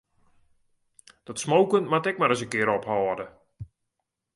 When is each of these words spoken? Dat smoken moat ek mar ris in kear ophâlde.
Dat 1.27 1.39
smoken 1.43 1.83
moat 1.91 2.09
ek 2.11 2.17
mar 2.19 2.29
ris 2.31 2.43
in 2.43 2.51
kear 2.53 2.71
ophâlde. 2.77 3.25